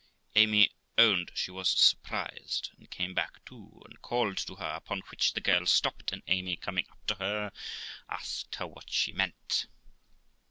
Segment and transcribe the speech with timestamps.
[0.35, 5.33] Amy owned she was surprised, and came back too, and called to her, upon which
[5.33, 7.51] the girl stopped, and Amy coming up to her,
[8.09, 9.67] asked her what she meant?